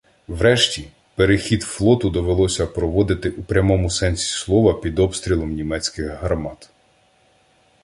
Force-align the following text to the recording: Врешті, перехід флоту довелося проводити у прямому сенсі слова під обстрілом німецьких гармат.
Врешті, 0.27 0.87
перехід 1.15 1.63
флоту 1.63 2.09
довелося 2.09 2.67
проводити 2.67 3.29
у 3.29 3.43
прямому 3.43 3.89
сенсі 3.89 4.25
слова 4.37 4.73
під 4.81 4.99
обстрілом 4.99 5.53
німецьких 5.53 6.07
гармат. 6.09 6.69